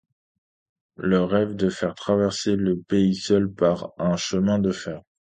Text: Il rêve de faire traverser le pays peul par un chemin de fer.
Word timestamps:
Il 1.03 1.13
rêve 1.13 1.53
de 1.55 1.69
faire 1.69 1.93
traverser 1.93 2.55
le 2.55 2.75
pays 2.81 3.21
peul 3.27 3.53
par 3.53 3.91
un 3.99 4.15
chemin 4.17 4.57
de 4.57 4.71
fer. 4.71 5.03